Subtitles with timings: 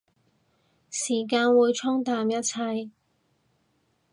[0.89, 2.89] 時間會沖淡一切